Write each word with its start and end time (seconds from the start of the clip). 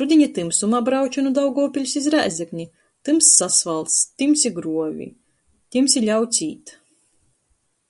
Rudiņa 0.00 0.24
tymsumā 0.38 0.78
brauču 0.88 1.22
nu 1.26 1.30
Daugovpiļs 1.36 1.94
iz 2.00 2.08
Rēzekni– 2.14 2.66
tymss 3.10 3.30
asfalts, 3.48 4.00
tymsi 4.24 4.52
gruovi, 4.58 5.08
tymsi 5.76 6.04
ļauds 6.10 6.42
īt. 6.52 6.74